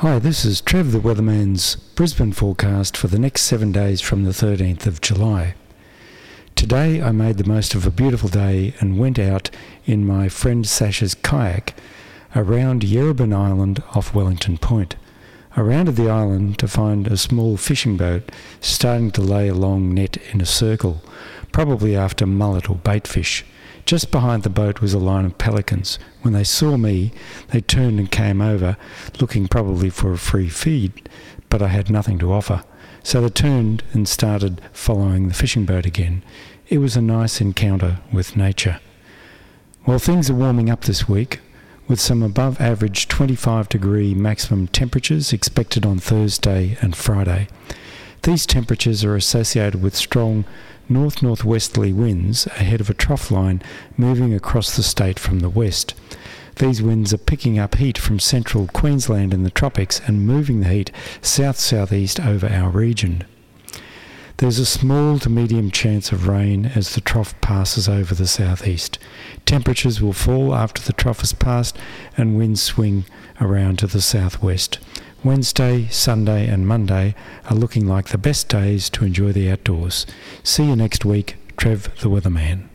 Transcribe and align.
Hi, 0.00 0.18
this 0.18 0.46
is 0.46 0.62
Trev 0.62 0.92
the 0.92 0.98
Weatherman's 0.98 1.76
Brisbane 1.76 2.32
forecast 2.32 2.96
for 2.96 3.08
the 3.08 3.18
next 3.18 3.42
seven 3.42 3.70
days 3.70 4.00
from 4.00 4.24
the 4.24 4.30
13th 4.30 4.86
of 4.86 5.02
July. 5.02 5.52
Today 6.56 7.02
I 7.02 7.12
made 7.12 7.36
the 7.36 7.44
most 7.44 7.74
of 7.74 7.86
a 7.86 7.90
beautiful 7.90 8.30
day 8.30 8.72
and 8.80 8.98
went 8.98 9.18
out 9.18 9.50
in 9.84 10.06
my 10.06 10.30
friend 10.30 10.66
Sasha's 10.66 11.14
kayak 11.14 11.74
around 12.34 12.80
Yerrabin 12.80 13.34
Island 13.36 13.82
off 13.94 14.14
Wellington 14.14 14.56
Point. 14.56 14.96
I 15.54 15.60
rounded 15.60 15.96
the 15.96 16.08
island 16.08 16.58
to 16.60 16.66
find 16.66 17.06
a 17.06 17.18
small 17.18 17.58
fishing 17.58 17.98
boat 17.98 18.32
starting 18.62 19.10
to 19.10 19.20
lay 19.20 19.48
a 19.48 19.54
long 19.54 19.92
net 19.92 20.16
in 20.32 20.40
a 20.40 20.46
circle, 20.46 21.02
probably 21.52 21.94
after 21.94 22.24
mullet 22.24 22.70
or 22.70 22.76
baitfish. 22.76 23.42
Just 23.84 24.10
behind 24.10 24.42
the 24.42 24.50
boat 24.50 24.80
was 24.80 24.94
a 24.94 24.98
line 24.98 25.24
of 25.24 25.38
pelicans. 25.38 25.98
When 26.22 26.32
they 26.32 26.44
saw 26.44 26.76
me, 26.76 27.12
they 27.48 27.60
turned 27.60 27.98
and 27.98 28.10
came 28.10 28.40
over, 28.40 28.76
looking 29.20 29.48
probably 29.48 29.90
for 29.90 30.12
a 30.12 30.18
free 30.18 30.48
feed, 30.48 31.08
but 31.48 31.62
I 31.62 31.68
had 31.68 31.90
nothing 31.90 32.18
to 32.20 32.32
offer. 32.32 32.62
So 33.02 33.20
they 33.20 33.30
turned 33.30 33.82
and 33.92 34.08
started 34.08 34.60
following 34.72 35.28
the 35.28 35.34
fishing 35.34 35.64
boat 35.64 35.86
again. 35.86 36.22
It 36.68 36.78
was 36.78 36.96
a 36.96 37.02
nice 37.02 37.40
encounter 37.40 37.98
with 38.12 38.36
nature. 38.36 38.80
Well, 39.86 39.98
things 39.98 40.30
are 40.30 40.34
warming 40.34 40.70
up 40.70 40.82
this 40.82 41.08
week, 41.08 41.40
with 41.88 41.98
some 42.00 42.22
above 42.22 42.60
average 42.60 43.08
25 43.08 43.68
degree 43.68 44.14
maximum 44.14 44.68
temperatures 44.68 45.32
expected 45.32 45.84
on 45.84 45.98
Thursday 45.98 46.76
and 46.80 46.94
Friday. 46.94 47.48
These 48.22 48.44
temperatures 48.44 49.02
are 49.02 49.16
associated 49.16 49.80
with 49.80 49.96
strong 49.96 50.44
north 50.90 51.22
northwesterly 51.22 51.92
winds 51.92 52.46
ahead 52.46 52.80
of 52.80 52.90
a 52.90 52.94
trough 52.94 53.30
line 53.30 53.62
moving 53.96 54.34
across 54.34 54.76
the 54.76 54.82
state 54.82 55.18
from 55.18 55.40
the 55.40 55.48
west. 55.48 55.94
These 56.56 56.82
winds 56.82 57.14
are 57.14 57.18
picking 57.18 57.58
up 57.58 57.76
heat 57.76 57.96
from 57.96 58.20
central 58.20 58.66
Queensland 58.66 59.32
in 59.32 59.44
the 59.44 59.50
tropics 59.50 60.02
and 60.06 60.26
moving 60.26 60.60
the 60.60 60.68
heat 60.68 60.90
south 61.22 61.58
southeast 61.58 62.20
over 62.20 62.46
our 62.46 62.68
region. 62.68 63.24
There's 64.36 64.58
a 64.58 64.66
small 64.66 65.18
to 65.20 65.30
medium 65.30 65.70
chance 65.70 66.12
of 66.12 66.26
rain 66.26 66.72
as 66.74 66.94
the 66.94 67.00
trough 67.00 67.38
passes 67.40 67.88
over 67.88 68.14
the 68.14 68.26
southeast. 68.26 68.98
Temperatures 69.46 70.02
will 70.02 70.12
fall 70.12 70.54
after 70.54 70.82
the 70.82 70.92
trough 70.92 71.20
has 71.20 71.32
passed 71.32 71.78
and 72.16 72.36
winds 72.36 72.62
swing 72.62 73.04
around 73.40 73.78
to 73.78 73.86
the 73.86 74.00
southwest. 74.00 74.78
Wednesday, 75.22 75.86
Sunday, 75.88 76.48
and 76.48 76.66
Monday 76.66 77.14
are 77.50 77.56
looking 77.56 77.86
like 77.86 78.08
the 78.08 78.16
best 78.16 78.48
days 78.48 78.88
to 78.90 79.04
enjoy 79.04 79.32
the 79.32 79.50
outdoors. 79.50 80.06
See 80.42 80.64
you 80.64 80.74
next 80.74 81.04
week, 81.04 81.36
Trev 81.58 81.94
the 82.00 82.08
Weatherman. 82.08 82.68